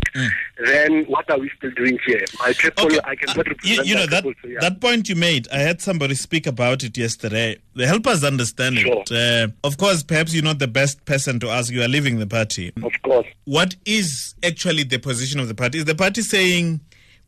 then 0.65 1.03
what 1.05 1.29
are 1.29 1.39
we 1.39 1.49
still 1.57 1.71
doing 1.71 1.97
here? 2.05 2.23
My 2.39 2.53
people, 2.53 2.85
Okay. 2.85 2.99
I 3.03 3.15
cannot 3.15 3.37
Uh, 3.39 3.43
represent 3.49 3.77
you, 3.87 3.93
you 3.93 3.95
know 3.95 4.05
that 4.07 4.23
people, 4.23 4.33
so 4.41 4.47
yeah. 4.47 4.59
that 4.61 4.79
point 4.79 5.09
you 5.09 5.15
made. 5.15 5.47
I 5.51 5.59
had 5.59 5.81
somebody 5.81 6.15
speak 6.15 6.47
about 6.47 6.83
it 6.83 6.97
yesterday. 6.97 7.57
Help 7.77 8.05
us 8.07 8.23
understand 8.23 8.60
Sure. 8.69 9.03
it. 9.09 9.11
Uh, 9.11 9.47
of 9.63 9.77
course, 9.77 10.03
perhaps 10.03 10.33
you're 10.33 10.43
not 10.43 10.59
the 10.59 10.67
best 10.67 11.03
person 11.05 11.39
to 11.39 11.49
ask. 11.49 11.71
You 11.71 11.83
are 11.83 11.87
leaving 11.87 12.19
the 12.19 12.27
party. 12.27 12.71
of 12.83 12.93
course. 13.03 13.27
What 13.45 13.75
is 13.85 14.35
actually 14.43 14.83
the 14.83 14.99
position 14.99 15.39
of 15.39 15.47
the 15.47 15.55
party? 15.55 15.79
Is 15.79 15.85
the 15.85 15.95
party 15.95 16.21
saying 16.21 16.81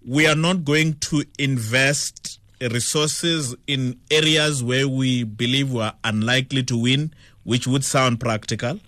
we 0.05 0.27
are 0.27 0.35
not 0.35 0.63
going 0.65 0.95
to 0.95 1.23
invest 1.39 2.39
resources 2.61 3.55
in 3.67 3.99
areas 4.11 4.63
where 4.63 4.87
we 4.87 5.23
believe 5.23 5.73
we 5.73 5.81
are 5.81 5.95
unlikely 6.03 6.63
to 6.63 6.77
win, 6.77 7.13
which 7.43 7.67
would 7.67 7.83
sound 7.83 8.19
practical, 8.19 8.79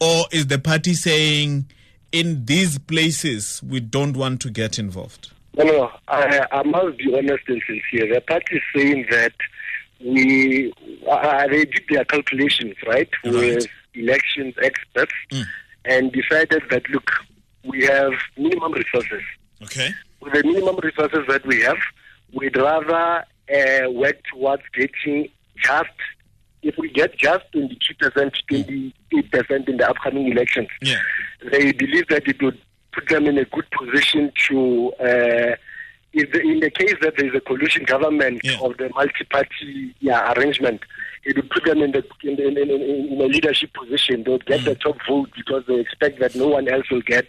or 0.00 0.24
is 0.32 0.46
the 0.46 0.58
party 0.58 0.94
saying 0.94 1.66
in 2.12 2.44
these 2.44 2.78
places 2.78 3.62
we 3.62 3.80
don't 3.80 4.16
want 4.16 4.40
to 4.42 4.50
get 4.50 4.78
involved? 4.78 5.30
No, 5.56 5.64
no, 5.64 5.90
I, 6.08 6.46
I 6.52 6.62
must 6.62 6.98
be 6.98 7.12
honest 7.16 7.42
and 7.48 7.62
sincere. 7.66 8.14
The 8.14 8.20
party 8.20 8.56
is 8.56 8.62
saying 8.74 9.06
that 9.10 9.32
we, 10.04 10.72
uh, 11.08 11.46
they 11.48 11.64
did 11.64 11.82
their 11.88 12.04
calculations, 12.04 12.74
right, 12.86 13.08
Right. 13.24 13.34
with 13.34 13.66
elections 13.94 14.54
experts 14.62 15.12
Mm. 15.32 15.44
and 15.84 16.12
decided 16.12 16.62
that, 16.70 16.88
look, 16.90 17.10
we 17.64 17.84
have 17.86 18.12
minimum 18.36 18.72
resources. 18.72 19.22
Okay. 19.62 19.90
With 20.20 20.32
the 20.32 20.42
minimum 20.44 20.76
resources 20.82 21.20
that 21.28 21.44
we 21.46 21.60
have, 21.62 21.78
we'd 22.32 22.56
rather 22.56 23.24
uh, 23.52 23.90
work 23.90 24.16
towards 24.32 24.62
getting 24.74 25.28
just, 25.62 25.88
if 26.62 26.76
we 26.78 26.88
get 26.90 27.16
just 27.18 27.44
22%, 27.52 28.32
28% 28.50 29.68
in 29.68 29.76
the 29.76 29.88
upcoming 29.90 30.30
elections, 30.30 30.68
Yeah. 30.80 31.00
they 31.50 31.72
believe 31.72 32.06
that 32.08 32.26
it 32.28 32.40
would 32.42 32.58
put 32.92 33.08
them 33.08 33.26
in 33.26 33.38
a 33.38 33.44
good 33.44 33.66
position 33.70 34.32
to, 34.48 34.92
uh, 35.00 35.56
in 36.12 36.60
the 36.60 36.70
case 36.70 36.94
that 37.02 37.14
there 37.16 37.26
is 37.26 37.34
a 37.34 37.40
coalition 37.40 37.84
government 37.84 38.40
Yeah. 38.42 38.58
of 38.62 38.76
the 38.78 38.90
multi-party 38.94 39.94
yeah, 40.00 40.32
arrangement, 40.32 40.82
it 41.24 41.36
would 41.36 41.50
put 41.50 41.64
them 41.64 41.82
in 41.82 41.92
the 41.92 42.02
in, 42.22 42.40
in, 42.40 42.56
in, 42.56 42.70
in 42.70 43.20
a 43.20 43.24
leadership 43.24 43.70
position. 43.74 44.24
They'll 44.24 44.38
get 44.38 44.64
the 44.64 44.74
top 44.74 44.96
vote 45.08 45.30
because 45.36 45.64
they 45.66 45.78
expect 45.78 46.18
that 46.20 46.34
no 46.34 46.48
one 46.48 46.68
else 46.68 46.90
will 46.90 47.02
get 47.02 47.26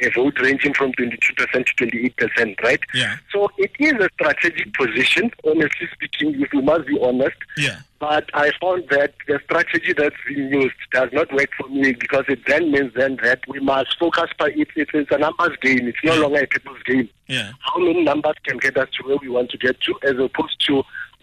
a 0.00 0.10
vote 0.10 0.40
ranging 0.40 0.74
from 0.74 0.92
22% 0.92 1.18
to 1.18 1.86
28%, 1.86 2.62
right? 2.62 2.80
Yeah. 2.94 3.16
So 3.32 3.50
it 3.58 3.72
is 3.78 3.92
a 3.92 4.08
strategic 4.14 4.72
position, 4.74 5.30
honestly 5.44 5.88
speaking, 5.92 6.40
if 6.40 6.52
we 6.52 6.62
must 6.62 6.86
be 6.86 6.98
honest. 7.00 7.36
Yeah. 7.56 7.80
But 8.00 8.28
I 8.34 8.50
found 8.60 8.84
that 8.90 9.14
the 9.28 9.40
strategy 9.44 9.92
that's 9.92 10.16
being 10.26 10.52
used 10.52 10.74
does 10.92 11.10
not 11.12 11.32
work 11.32 11.48
for 11.56 11.68
me 11.68 11.92
because 11.92 12.24
it 12.28 12.40
then 12.46 12.70
means 12.70 12.92
then 12.94 13.18
that 13.22 13.40
we 13.48 13.60
must 13.60 13.98
focus. 13.98 14.30
By 14.38 14.48
it, 14.48 14.68
it's, 14.76 14.90
it's 14.92 15.10
a 15.10 15.18
numbers 15.18 15.56
game. 15.62 15.86
It's 15.88 15.98
no 16.02 16.20
longer 16.20 16.40
a 16.40 16.46
people's 16.46 16.82
game. 16.84 17.08
Yeah. 17.28 17.52
How 17.60 17.78
many 17.78 18.02
numbers 18.02 18.34
can 18.44 18.58
get 18.58 18.76
us 18.76 18.88
to 18.98 19.06
where 19.06 19.16
we 19.22 19.28
want 19.28 19.50
to 19.50 19.58
get 19.58 19.80
to, 19.82 19.94
as 20.02 20.18
opposed 20.18 20.62
to 20.66 20.82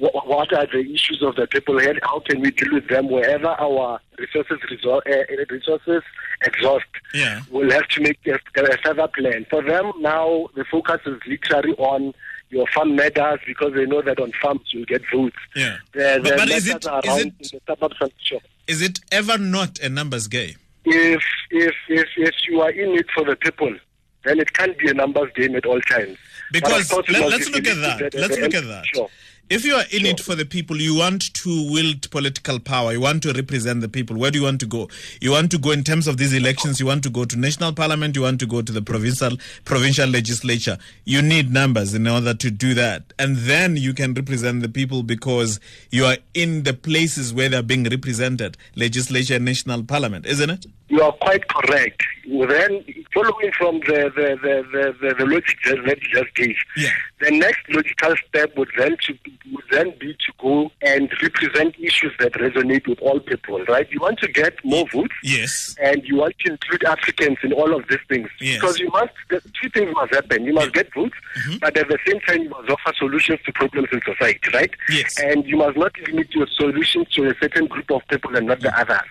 what 0.10 0.52
are 0.54 0.66
the 0.72 0.80
issues 0.94 1.22
of 1.22 1.36
the 1.36 1.46
people 1.48 1.78
here? 1.80 1.98
How 2.04 2.20
can 2.22 2.42
we 2.42 2.52
deal 2.52 2.74
with 2.74 2.88
them 2.90 3.10
wherever 3.10 3.48
our 3.50 4.00
resources 4.18 4.58
resor- 4.72 5.02
uh, 5.08 5.46
resources 5.50 6.02
exhaust? 6.44 6.86
Yeah. 7.14 7.42
We'll 7.52 7.72
have 7.72 7.88
to 7.90 8.02
make 8.02 8.20
a, 8.26 8.34
a 8.62 8.78
further 8.84 9.08
plan. 9.08 9.46
For 9.50 9.62
them 9.62 9.92
now, 10.00 10.48
the 10.56 10.66
focus 10.72 11.02
is 11.06 11.20
literally 11.28 11.74
on 11.78 12.14
your 12.50 12.66
farm 12.74 12.96
matters 12.96 13.40
because 13.46 13.74
they 13.76 13.86
know 13.86 14.02
that 14.02 14.20
on 14.20 14.32
farms 14.42 14.62
you'll 14.72 14.86
get 14.86 15.02
votes. 15.14 15.36
Yeah. 15.56 15.78
The, 15.94 16.20
But- 16.22 16.30
the 16.30 16.36
but 16.38 16.50
is 16.50 16.68
it- 16.68 16.86
is 16.86 17.18
it- 17.18 17.26
in 17.28 17.36
the 17.40 17.60
suburbs 17.68 17.96
and 18.02 18.12
sure. 18.24 18.40
Is 18.68 18.82
it 18.82 19.00
ever 19.12 19.38
not 19.38 19.80
a 19.80 19.90
numbers 19.90 20.28
game? 20.28 20.56
If 20.86 21.22
if 21.52 21.76
if 21.90 22.08
if 22.18 22.34
you 22.48 22.62
are 22.62 22.72
in 22.72 22.98
it 22.98 23.06
for 23.14 23.24
the 23.26 23.36
people, 23.36 23.76
then 24.24 24.40
it 24.40 24.54
can't 24.54 24.78
be 24.80 24.90
a 24.90 24.94
numbers 24.94 25.30
game 25.36 25.56
at 25.56 25.66
all 25.66 25.80
times. 25.82 26.18
Because 26.52 26.92
let, 26.92 27.08
us 27.34 27.50
look 27.50 27.68
at 27.68 27.78
that. 27.78 28.14
Let's 28.14 28.38
look 28.38 28.54
at 28.56 28.68
that. 28.68 28.86
Sure. 28.88 29.10
If 29.52 29.66
you 29.66 29.76
are 29.76 29.84
in 29.92 30.06
it 30.06 30.22
for 30.22 30.34
the 30.34 30.46
people, 30.46 30.78
you 30.78 30.96
want 30.96 31.34
to 31.34 31.50
wield 31.74 32.10
political 32.10 32.58
power, 32.58 32.94
you 32.94 33.02
want 33.02 33.22
to 33.24 33.34
represent 33.34 33.82
the 33.82 33.90
people, 33.90 34.16
where 34.16 34.32
do 34.32 34.40
you 34.40 34.46
want 34.46 34.62
to 34.62 34.66
go? 34.66 34.88
You 35.20 35.32
want 35.32 35.52
to 35.52 35.58
go 35.58 35.72
in 35.72 35.84
terms 35.84 36.08
of 36.08 36.16
these 36.16 36.32
elections, 36.32 36.80
you 36.80 36.86
want 36.86 37.04
to 37.04 37.10
go 37.10 37.26
to 37.26 37.38
national 37.38 37.74
parliament, 37.74 38.16
you 38.16 38.22
want 38.22 38.40
to 38.40 38.46
go 38.46 38.62
to 38.62 38.72
the 38.72 38.82
provincial 38.82 39.36
provincial 39.66 40.08
legislature. 40.08 40.78
You 41.04 41.22
need 41.22 41.52
numbers 41.52 41.94
in 41.94 42.08
order 42.08 42.34
to 42.34 42.50
do 42.50 42.74
that. 42.76 43.12
And 43.20 43.36
then 43.36 43.76
you 43.76 43.94
can 43.94 44.14
represent 44.14 44.62
the 44.62 44.70
people 44.70 45.04
because 45.04 45.60
you 45.90 46.06
are 46.06 46.16
in 46.34 46.64
the 46.64 46.74
places 46.74 47.34
where 47.34 47.50
they're 47.50 47.62
being 47.62 47.84
represented, 47.84 48.56
legislature 48.78 49.36
and 49.36 49.44
national 49.44 49.84
parliament, 49.84 50.28
isn't 50.28 50.50
it? 50.50 50.66
You 50.92 51.02
are 51.04 51.14
quite 51.14 51.48
correct. 51.48 52.04
Then, 52.28 52.84
following 53.14 53.52
from 53.58 53.80
the 53.80 54.12
the, 54.16 54.28
the, 54.44 54.96
the, 55.02 55.16
the, 55.16 55.26
logic 55.26 55.58
that 55.66 56.00
you 56.02 56.10
just 56.20 56.36
gave, 56.36 56.56
Yeah. 56.76 56.90
the 57.22 57.32
next 57.32 57.62
logical 57.70 58.14
step 58.28 58.56
would 58.58 58.70
then 58.78 58.98
to 59.06 59.18
would 59.54 59.64
then 59.72 59.94
be 60.00 60.14
to 60.14 60.32
go 60.38 60.70
and 60.82 61.10
represent 61.22 61.76
issues 61.80 62.12
that 62.20 62.34
resonate 62.34 62.88
with 62.88 63.00
all 63.00 63.20
people. 63.22 63.64
Right? 63.66 63.90
You 63.90 64.00
want 64.02 64.20
to 64.20 64.28
get 64.28 64.54
more 64.66 64.86
votes. 64.94 65.16
Yes. 65.24 65.76
and 65.82 66.04
you 66.04 66.18
want 66.18 66.36
to 66.40 66.52
include 66.52 66.84
Africans 66.84 67.38
in 67.44 67.54
all 67.54 67.74
of 67.74 67.88
these 67.90 68.00
things. 68.10 68.30
Yes. 68.42 68.60
Because 68.60 68.80
you 68.80 68.90
must, 68.90 69.14
two 69.30 69.70
things 69.74 69.94
must 69.94 70.14
happen. 70.14 70.44
You 70.44 70.54
must 70.54 70.74
get 70.74 70.94
votes, 70.94 71.16
Mm-hmm. 71.40 71.58
but 71.62 71.78
at 71.78 71.88
the 71.88 71.98
same 72.06 72.20
time, 72.28 72.42
you 72.44 72.50
must 72.50 72.70
offer 72.70 72.94
solutions 72.98 73.40
to 73.46 73.54
problems 73.54 73.88
in 73.94 74.02
society, 74.02 74.50
right? 74.54 74.72
Yes. 74.90 75.18
And 75.22 75.46
you 75.46 75.56
must 75.56 75.78
not 75.78 75.94
limit 76.08 76.36
your 76.36 76.48
solutions 76.48 77.08
to 77.16 77.30
a 77.30 77.36
certain 77.42 77.68
group 77.68 77.90
of 77.90 78.02
people 78.10 78.36
and 78.36 78.48
not 78.48 78.60
the 78.60 78.78
others. 78.78 79.08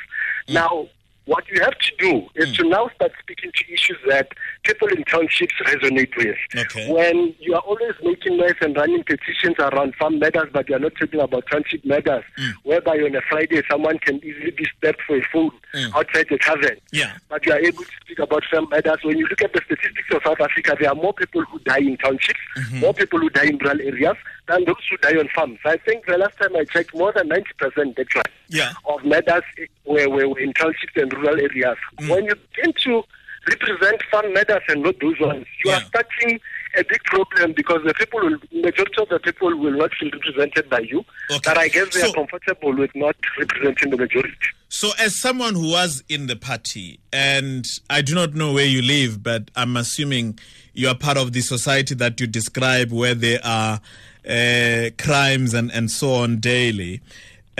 Now, 0.48 0.88
what 1.32 1.44
you 1.52 1.60
have 1.62 1.76
to 1.86 1.92
do 2.06 2.12
is 2.34 2.48
Mm. 2.48 2.56
to 2.56 2.62
now 2.68 2.84
start 2.96 3.12
speaking 3.22 3.50
to 3.58 3.62
issues 3.72 3.98
that 4.08 4.26
people 4.64 4.88
in 4.88 5.02
townships 5.04 5.54
resonate 5.70 6.14
with. 6.16 6.36
Okay. 6.62 6.90
When 6.90 7.34
you 7.38 7.54
are 7.54 7.60
always 7.70 7.94
making 8.02 8.36
noise 8.36 8.58
and 8.60 8.74
running 8.76 9.04
petitions 9.04 9.54
around 9.60 9.94
farm 9.94 10.18
matters, 10.18 10.48
but 10.52 10.68
you 10.68 10.74
are 10.76 10.80
not 10.86 10.92
talking 10.98 11.20
about 11.20 11.44
township 11.50 11.84
matters, 11.84 12.24
Mm. 12.38 12.52
whereby 12.64 12.96
on 13.06 13.14
a 13.14 13.22
Friday 13.30 13.62
someone 13.70 13.98
can 14.00 14.16
easily 14.24 14.50
be 14.50 14.66
stabbed 14.76 15.00
for 15.06 15.16
a 15.16 15.22
phone 15.32 15.52
outside 15.98 16.26
the 16.30 16.38
tavern 16.38 16.76
Mm. 16.76 16.98
Yeah. 17.00 17.12
but 17.28 17.46
you 17.46 17.52
are 17.52 17.60
able 17.60 17.84
to 17.84 17.96
speak 18.04 18.18
about 18.18 18.42
farm 18.50 18.66
matters. 18.70 18.98
When 19.04 19.16
you 19.16 19.26
look 19.28 19.42
at 19.42 19.52
the 19.52 19.60
statistics 19.66 20.10
of 20.16 20.22
South 20.26 20.40
Africa, 20.40 20.76
there 20.80 20.90
are 20.90 20.96
more 21.06 21.12
people 21.14 21.42
who 21.42 21.58
die 21.60 21.78
in 21.90 21.96
townships, 21.98 22.40
Mm-hmm. 22.58 22.80
more 22.80 22.94
people 22.94 23.20
who 23.20 23.30
die 23.30 23.46
in 23.52 23.58
rural 23.58 23.80
areas 23.80 24.16
than 24.48 24.64
those 24.64 24.82
who 24.90 24.96
die 24.96 25.16
on 25.22 25.28
farms. 25.28 25.58
I 25.64 25.76
think 25.76 26.06
the 26.06 26.18
last 26.18 26.36
time 26.38 26.56
I 26.56 26.64
checked, 26.64 26.92
more 26.94 27.12
than 27.12 27.28
90% 27.28 27.96
actually 28.00 28.32
Yeah. 28.48 28.72
of 28.84 29.04
were, 29.04 30.08
were, 30.08 30.28
were 30.28 30.38
in 30.40 30.52
townships 30.54 30.92
and 30.96 31.12
rural 31.12 31.19
areas. 31.28 31.76
Mm. 32.00 32.08
When 32.10 32.24
you 32.24 32.34
begin 32.56 32.72
to 32.84 33.02
represent 33.48 34.02
farm 34.10 34.32
matters 34.34 34.62
and 34.68 34.82
not 34.82 34.94
those 35.00 35.18
ones, 35.20 35.46
you 35.64 35.70
Yeah. 35.70 35.78
are 35.78 35.84
starting 35.84 36.40
a 36.78 36.84
big 36.84 37.02
problem 37.04 37.52
because 37.54 37.80
the 37.84 37.94
people, 37.94 38.20
will, 38.20 38.38
majority 38.52 38.94
of 39.00 39.08
the 39.08 39.18
people 39.18 39.56
will 39.58 39.72
not 39.76 39.90
feel 39.98 40.10
represented 40.12 40.68
by 40.70 40.80
you. 40.80 41.00
Okay. 41.30 41.40
But 41.44 41.58
I 41.58 41.68
guess 41.68 41.92
they 41.94 42.00
So- 42.00 42.10
are 42.10 42.14
comfortable 42.14 42.74
with 42.76 42.90
not 42.94 43.16
representing 43.38 43.90
the 43.90 43.96
majority. 43.96 44.36
So, 44.68 44.90
as 45.00 45.16
someone 45.16 45.54
who 45.54 45.68
was 45.70 46.04
in 46.08 46.28
the 46.28 46.36
party, 46.36 47.00
and 47.12 47.66
I 47.88 48.02
do 48.02 48.14
not 48.14 48.34
know 48.34 48.52
where 48.52 48.66
you 48.66 48.82
live, 48.82 49.20
but 49.20 49.50
I'm 49.56 49.76
assuming 49.76 50.38
you 50.74 50.86
are 50.88 50.94
part 50.94 51.16
of 51.16 51.32
the 51.32 51.40
society 51.40 51.94
that 51.96 52.20
you 52.20 52.28
describe 52.28 52.92
where 52.92 53.14
there 53.14 53.40
are 53.42 53.80
uh, 54.28 54.90
crimes 54.98 55.54
and, 55.54 55.72
and 55.72 55.90
so 55.90 56.12
on 56.12 56.38
daily. 56.38 57.00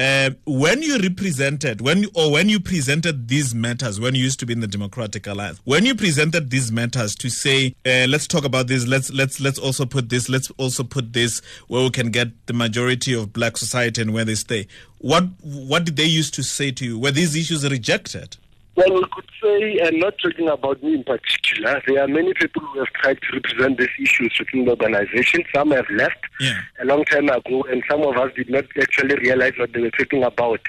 Uh, 0.00 0.30
when 0.46 0.80
you 0.80 0.96
represented, 0.98 1.82
when 1.82 2.06
or 2.14 2.32
when 2.32 2.48
you 2.48 2.58
presented 2.58 3.28
these 3.28 3.54
matters, 3.54 4.00
when 4.00 4.14
you 4.14 4.22
used 4.22 4.40
to 4.40 4.46
be 4.46 4.54
in 4.54 4.60
the 4.60 4.66
Democratic 4.66 5.26
Alliance, 5.26 5.60
when 5.64 5.84
you 5.84 5.94
presented 5.94 6.48
these 6.48 6.72
matters 6.72 7.14
to 7.14 7.28
say, 7.28 7.74
uh, 7.84 8.06
let's 8.08 8.26
talk 8.26 8.46
about 8.46 8.66
this, 8.66 8.86
let's 8.86 9.12
let's 9.12 9.40
let's 9.40 9.58
also 9.58 9.84
put 9.84 10.08
this, 10.08 10.30
let's 10.30 10.50
also 10.52 10.84
put 10.84 11.12
this 11.12 11.42
where 11.68 11.82
we 11.82 11.90
can 11.90 12.10
get 12.10 12.28
the 12.46 12.54
majority 12.54 13.12
of 13.12 13.34
black 13.34 13.58
society 13.58 14.00
and 14.00 14.14
where 14.14 14.24
they 14.24 14.36
stay. 14.36 14.66
What 15.00 15.24
what 15.42 15.84
did 15.84 15.96
they 15.96 16.06
used 16.06 16.32
to 16.34 16.42
say 16.42 16.70
to 16.70 16.84
you? 16.86 16.98
Were 16.98 17.10
these 17.10 17.36
issues 17.36 17.70
rejected? 17.70 18.38
Well, 18.80 18.94
we 19.00 19.04
could 19.12 19.30
say, 19.42 19.78
and 19.86 20.00
not 20.00 20.14
talking 20.22 20.48
about 20.48 20.82
me 20.82 20.94
in 20.94 21.04
particular, 21.04 21.82
there 21.86 22.02
are 22.02 22.08
many 22.08 22.32
people 22.34 22.62
who 22.62 22.78
have 22.78 22.88
tried 22.94 23.18
to 23.20 23.28
represent 23.34 23.78
these 23.78 23.88
issues 24.00 24.34
within 24.38 24.64
the 24.64 24.70
organization. 24.70 25.44
Some 25.54 25.70
have 25.72 25.88
left 25.90 26.24
Yeah. 26.40 26.60
a 26.80 26.84
long 26.86 27.04
time 27.04 27.28
ago, 27.28 27.62
and 27.70 27.82
some 27.90 28.02
of 28.02 28.16
us 28.16 28.32
did 28.34 28.48
not 28.48 28.64
actually 28.80 29.16
realize 29.16 29.52
what 29.58 29.72
they 29.72 29.80
were 29.80 29.90
talking 29.90 30.24
about. 30.24 30.60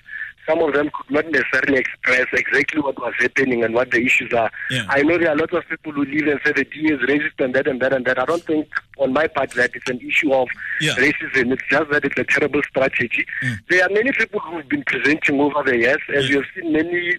Some 0.47 0.59
of 0.63 0.73
them 0.73 0.89
could 0.89 1.11
not 1.11 1.25
necessarily 1.31 1.77
express 1.77 2.25
exactly 2.33 2.81
what 2.81 2.99
was 2.99 3.13
happening 3.19 3.63
and 3.63 3.75
what 3.75 3.91
the 3.91 4.01
issues 4.03 4.33
are. 4.33 4.51
Yeah. 4.71 4.85
I 4.89 5.03
know 5.03 5.17
there 5.17 5.29
are 5.29 5.35
a 5.35 5.39
lot 5.39 5.53
of 5.53 5.63
people 5.69 5.91
who 5.93 6.03
live 6.03 6.27
and 6.27 6.39
say 6.43 6.51
the 6.51 6.65
DA 6.65 6.95
is 6.95 6.99
racist 7.01 7.39
and 7.39 7.53
that 7.53 7.67
and 7.67 7.79
that 7.81 7.93
and 7.93 8.03
that. 8.05 8.17
I 8.19 8.25
don't 8.25 8.43
think, 8.43 8.67
on 8.97 9.13
my 9.13 9.27
part, 9.27 9.51
that 9.51 9.71
it's 9.75 9.89
an 9.89 9.99
issue 10.05 10.33
of 10.33 10.47
Yeah. 10.81 10.95
racism. 10.95 11.53
It's 11.53 11.61
just 11.69 11.91
that 11.91 12.03
it's 12.03 12.17
a 12.19 12.23
terrible 12.25 12.61
strategy. 12.63 13.25
Mm. 13.43 13.59
There 13.69 13.83
are 13.85 13.89
many 13.93 14.11
people 14.13 14.39
who've 14.39 14.67
been 14.67 14.83
presenting 14.83 15.39
over 15.39 15.61
the 15.63 15.77
years, 15.77 16.01
as 16.13 16.27
you 16.29 16.37
have 16.41 16.45
seen 16.55 16.73
many 16.73 17.17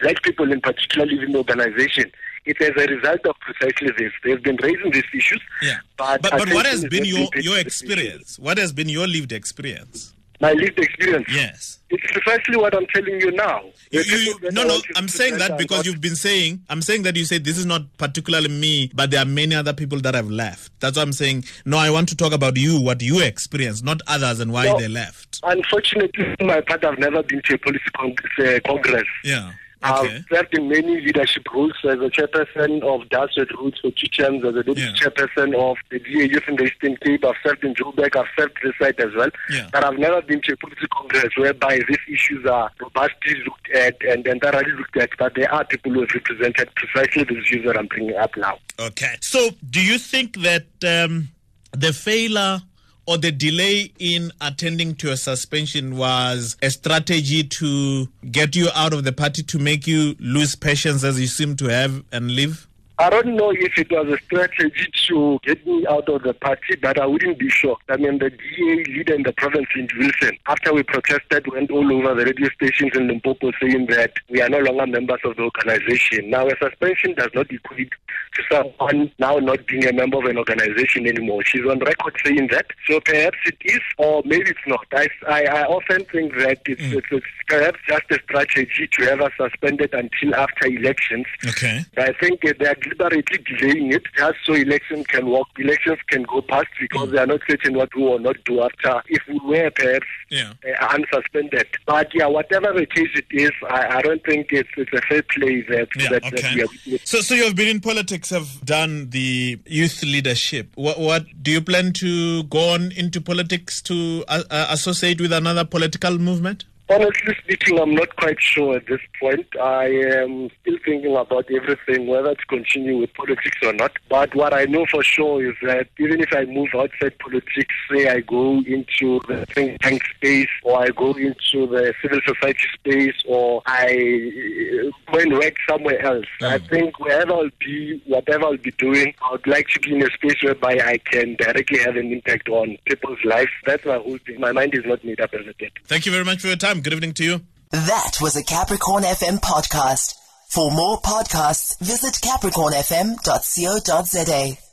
black 0.00 0.22
people 0.22 0.50
in 0.52 0.60
particular 0.60 1.06
leaving 1.06 1.32
the 1.32 1.38
organization. 1.38 2.10
It 2.44 2.56
is 2.60 2.70
a 2.70 2.86
result 2.94 3.26
of 3.26 3.34
precisely 3.40 3.90
this. 3.98 4.12
They've 4.24 4.42
been 4.42 4.56
raising 4.62 4.90
these 4.90 5.04
issues. 5.14 5.42
Yeah. 5.62 5.76
But, 5.96 6.22
But, 6.22 6.30
but 6.32 6.52
what 6.54 6.66
has 6.66 6.84
been 6.86 7.04
your, 7.04 7.20
not 7.20 7.32
being 7.32 7.42
paid 7.42 7.44
your 7.44 7.58
to 7.58 7.64
these 7.64 7.82
issues. 7.82 7.90
experience? 7.90 8.38
What 8.38 8.58
has 8.58 8.72
been 8.72 8.88
your 8.88 9.06
lived 9.06 9.32
experience? 9.32 10.14
My 10.40 10.52
lived 10.52 10.78
experience. 10.78 11.26
Yes. 11.34 11.80
It's 11.90 12.12
precisely 12.12 12.56
what 12.56 12.72
I'm 12.74 12.86
telling 12.94 13.20
you 13.20 13.32
now. 13.32 13.60
You, 13.90 14.02
you, 14.02 14.38
no, 14.52 14.62
no, 14.62 14.78
I'm 14.94 15.08
saying 15.08 15.36
that 15.38 15.58
because 15.58 15.84
you've 15.84 16.00
been 16.00 16.14
saying, 16.14 16.62
I'm 16.70 16.80
saying 16.80 17.02
that 17.02 17.16
you 17.16 17.24
say 17.24 17.38
this 17.38 17.58
is 17.58 17.66
not 17.66 17.82
particularly 17.98 18.48
me, 18.48 18.90
but 18.94 19.10
there 19.10 19.20
are 19.20 19.24
many 19.26 19.56
other 19.56 19.72
people 19.72 19.98
that 20.02 20.14
have 20.14 20.30
left. 20.30 20.70
That's 20.80 20.96
why 20.96 21.02
I'm 21.02 21.12
saying, 21.12 21.44
no, 21.64 21.76
I 21.76 21.90
want 21.90 22.08
to 22.10 22.16
talk 22.16 22.32
about 22.32 22.56
you, 22.56 22.80
what 22.80 23.02
you 23.02 23.20
experienced, 23.20 23.84
not 23.84 24.00
others 24.06 24.38
and 24.38 24.52
why 24.52 24.66
No. 24.66 24.78
they 24.78 24.86
left. 24.86 25.40
Unfortunately, 25.42 26.36
my 26.40 26.60
part, 26.60 26.84
I've 26.84 26.98
never 26.98 27.22
been 27.24 27.42
to 27.46 27.54
a 27.54 27.58
policy 27.58 27.80
congress. 27.96 28.32
Uh, 28.38 28.60
congress. 28.64 29.08
Yeah. 29.24 29.50
Okay. 29.84 30.16
I've 30.16 30.24
served 30.30 30.54
in 30.58 30.68
many 30.68 31.00
leadership 31.00 31.44
roles 31.54 31.72
as 31.84 31.98
a 32.00 32.10
chairperson 32.10 32.82
of 32.82 33.08
Daswed 33.10 33.50
Roots 33.58 33.78
for 33.80 33.90
terms, 33.92 34.44
as 34.44 34.56
a 34.56 34.62
deputy 34.64 34.80
Yeah. 34.82 34.92
chairperson 34.94 35.54
of 35.54 35.76
the 35.90 35.98
DA 36.00 36.28
Youth 36.28 36.48
in 36.48 36.56
the 36.56 36.64
Eastern 36.64 36.96
Cape. 36.96 37.24
I've 37.24 37.36
served 37.46 37.62
in 37.64 37.74
Joburg. 37.74 38.16
I've 38.16 38.26
served 38.36 38.58
this 38.62 38.72
side 38.80 38.98
as 38.98 39.14
well. 39.14 39.30
Yeah. 39.50 39.68
But 39.72 39.84
I've 39.84 39.98
never 39.98 40.20
been 40.22 40.40
to 40.42 40.52
a 40.52 40.56
political 40.56 40.88
congress 40.98 41.32
whereby 41.36 41.78
these 41.86 41.98
issues 42.12 42.44
are 42.46 42.70
robustly 42.80 43.36
looked 43.44 43.70
at 43.70 43.96
and, 44.02 44.26
and 44.26 44.40
thoroughly 44.40 44.72
looked 44.72 44.96
at. 44.96 45.10
But 45.18 45.34
there 45.36 45.52
are 45.52 45.64
people 45.64 45.92
who 45.92 46.00
have 46.00 46.10
represented 46.12 46.70
precisely 46.74 47.24
the 47.24 47.38
issues 47.38 47.64
that 47.66 47.76
I'm 47.78 47.86
bringing 47.86 48.16
up 48.16 48.36
now. 48.36 48.58
Okay. 48.80 49.14
So, 49.20 49.50
do 49.70 49.80
you 49.84 49.98
think 49.98 50.36
that 50.42 50.66
um, 50.84 51.28
the 51.72 51.92
failure 51.92 52.60
or 53.08 53.16
the 53.16 53.32
delay 53.32 53.90
in 53.98 54.30
attending 54.42 54.94
to 54.94 55.10
a 55.10 55.16
suspension 55.16 55.96
was 55.96 56.58
a 56.60 56.68
strategy 56.68 57.42
to 57.42 58.06
get 58.30 58.54
you 58.54 58.68
out 58.74 58.92
of 58.92 59.02
the 59.02 59.12
party 59.12 59.42
to 59.42 59.58
make 59.58 59.86
you 59.86 60.14
lose 60.20 60.54
patience 60.54 61.02
as 61.02 61.18
you 61.18 61.26
seem 61.26 61.56
to 61.56 61.64
have 61.64 62.04
and 62.12 62.30
leave? 62.30 62.68
I 63.00 63.10
don't 63.10 63.36
know 63.36 63.52
if 63.52 63.78
it 63.78 63.90
was 63.92 64.08
a 64.08 64.18
strategy 64.24 64.90
to 65.06 65.38
get 65.44 65.64
me 65.64 65.86
out 65.88 66.08
of 66.08 66.22
the 66.22 66.34
party, 66.34 66.74
but 66.82 66.98
I 66.98 67.06
wouldn't 67.06 67.38
be 67.38 67.48
shocked. 67.48 67.84
I 67.88 67.96
mean, 67.96 68.18
the 68.18 68.30
DA 68.30 68.84
leader 68.92 69.14
in 69.14 69.22
the 69.22 69.32
province, 69.32 69.68
in 69.76 69.88
Wilson, 69.96 70.36
after 70.48 70.74
we 70.74 70.82
protested, 70.82 71.46
went 71.52 71.70
all 71.70 71.92
over 71.92 72.14
the 72.14 72.24
radio 72.24 72.48
stations 72.50 72.92
in 72.96 73.06
Limpopo 73.06 73.52
saying 73.62 73.86
that 73.90 74.14
we 74.28 74.42
are 74.42 74.48
no 74.48 74.58
longer 74.58 74.86
members 74.86 75.20
of 75.24 75.36
the 75.36 75.42
organization. 75.42 76.30
Now, 76.30 76.48
a 76.48 76.56
suspension 76.60 77.14
does 77.14 77.30
not 77.34 77.50
equate 77.52 77.92
to 78.34 78.42
someone 78.50 79.12
now 79.18 79.36
not 79.36 79.66
being 79.66 79.86
a 79.86 79.92
member 79.92 80.18
of 80.18 80.24
an 80.24 80.36
organization 80.36 81.06
anymore. 81.06 81.44
She's 81.44 81.64
on 81.66 81.78
record 81.78 82.16
saying 82.24 82.48
that. 82.50 82.66
So 82.88 83.00
perhaps 83.00 83.38
it 83.46 83.58
is, 83.64 83.80
or 83.98 84.22
maybe 84.24 84.50
it's 84.50 84.66
not. 84.66 84.86
I, 84.92 85.08
I, 85.28 85.44
I 85.44 85.62
often 85.64 86.04
think 86.06 86.34
that 86.38 86.62
it's, 86.66 86.82
mm. 86.82 86.96
it's, 86.96 87.06
it's, 87.12 87.26
perhaps 87.46 87.78
just 87.88 88.04
a 88.10 88.18
strategy 88.24 88.88
to 88.92 89.04
have 89.06 89.20
us 89.22 89.32
suspended 89.38 89.94
until 89.94 90.34
after 90.34 90.66
elections. 90.66 91.26
Okay. 91.46 91.80
I 91.96 92.12
think 92.20 92.44
are 92.44 92.54
deliberately 92.88 93.38
delaying 93.38 93.92
it 93.92 94.02
just 94.16 94.38
so 94.44 94.54
elections 94.54 95.06
can 95.06 95.28
work, 95.28 95.46
elections 95.58 95.98
can 96.08 96.22
go 96.24 96.42
past 96.42 96.68
because 96.80 97.08
mm. 97.08 97.12
they 97.12 97.18
are 97.18 97.26
not 97.26 97.40
certain 97.48 97.74
what 97.74 97.94
we 97.94 98.02
will 98.02 98.18
not 98.18 98.36
do 98.44 98.62
after 98.62 99.02
if 99.08 99.22
we 99.28 99.38
were 99.44 99.70
perhaps 99.70 100.06
yeah. 100.30 100.52
uh, 100.80 100.88
unsuspended. 100.88 101.66
But 101.86 102.14
yeah, 102.14 102.26
whatever 102.26 102.72
the 102.72 102.86
case 102.86 103.08
it 103.14 103.26
is, 103.30 103.50
I, 103.68 103.98
I 103.98 104.02
don't 104.02 104.22
think 104.24 104.48
it's, 104.50 104.68
it's 104.76 104.92
a 104.92 105.00
fair 105.02 105.22
play 105.22 105.62
that, 105.68 105.88
yeah, 105.96 106.08
that, 106.10 106.24
okay. 106.24 106.60
that 106.60 106.68
we 106.86 106.94
are. 106.94 106.98
So, 107.04 107.20
so 107.20 107.34
you 107.34 107.44
have 107.44 107.56
been 107.56 107.68
in 107.68 107.80
politics, 107.80 108.30
have 108.30 108.64
done 108.64 109.10
the 109.10 109.58
youth 109.66 110.02
leadership. 110.02 110.70
What, 110.74 110.98
what 110.98 111.26
do 111.42 111.50
you 111.50 111.60
plan 111.60 111.92
to 111.94 112.44
go 112.44 112.70
on 112.74 112.92
into 112.92 113.20
politics 113.20 113.82
to 113.82 114.24
uh, 114.28 114.42
uh 114.50 114.66
associate 114.70 115.20
with 115.20 115.32
another 115.32 115.64
political 115.64 116.18
movement? 116.18 116.64
Honestly 116.90 117.34
speaking, 117.42 117.78
I'm 117.78 117.94
not 117.94 118.16
quite 118.16 118.40
sure 118.40 118.76
at 118.76 118.86
this 118.86 119.00
point. 119.20 119.46
I 119.60 119.86
am 119.86 120.48
still 120.62 120.78
thinking 120.84 121.14
about 121.14 121.44
everything, 121.50 122.06
whether 122.06 122.34
to 122.34 122.46
continue 122.46 122.98
with 122.98 123.12
politics 123.12 123.58
or 123.62 123.74
not. 123.74 123.92
But 124.08 124.34
what 124.34 124.54
I 124.54 124.64
know 124.64 124.86
for 124.90 125.02
sure 125.02 125.44
is 125.44 125.54
that 125.62 125.88
even 125.98 126.22
if 126.22 126.32
I 126.32 126.46
move 126.46 126.68
outside 126.74 127.18
politics, 127.18 127.74
say 127.90 128.08
I 128.08 128.20
go 128.20 128.62
into 128.66 129.20
the 129.28 129.44
think 129.54 129.80
tank 129.82 130.02
space, 130.16 130.48
or 130.62 130.80
I 130.82 130.88
go 130.88 131.12
into 131.12 131.66
the 131.66 131.92
civil 132.00 132.20
society 132.26 132.68
space, 132.74 133.22
or 133.26 133.60
I 133.66 134.90
go 135.12 135.18
and 135.18 135.32
work 135.34 135.56
somewhere 135.68 136.00
else, 136.00 136.26
mm. 136.40 136.48
I 136.48 136.58
think 136.58 136.98
wherever 136.98 137.34
I'll 137.34 137.50
be, 137.60 138.02
whatever 138.06 138.46
I'll 138.46 138.56
be 138.56 138.72
doing, 138.72 139.12
I 139.22 139.32
would 139.32 139.46
like 139.46 139.68
to 139.68 139.80
be 139.80 139.94
in 139.94 140.02
a 140.02 140.10
space 140.12 140.42
whereby 140.42 140.80
I 140.82 140.96
can 140.98 141.36
directly 141.36 141.80
have 141.80 141.96
an 141.96 142.12
impact 142.12 142.48
on 142.48 142.78
people's 142.86 143.22
lives. 143.24 143.50
That's 143.66 143.84
my 143.84 143.98
whole 143.98 144.18
thing. 144.24 144.40
My 144.40 144.52
mind 144.52 144.74
is 144.74 144.86
not 144.86 145.04
made 145.04 145.20
up 145.20 145.34
as 145.34 145.46
of 145.46 145.54
yet. 145.60 145.72
Thank 145.84 146.06
you 146.06 146.12
very 146.12 146.24
much 146.24 146.40
for 146.40 146.46
your 146.46 146.56
time. 146.56 146.77
Good 146.82 146.92
evening 146.92 147.14
to 147.14 147.24
you. 147.24 147.40
That 147.70 148.18
was 148.20 148.36
a 148.36 148.44
Capricorn 148.44 149.02
FM 149.02 149.40
podcast. 149.40 150.14
For 150.48 150.70
more 150.70 151.00
podcasts, 151.00 151.76
visit 151.80 152.14
capricornfm.co.za. 152.14 154.67